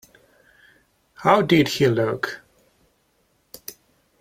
[1.13, 2.41] How did he look?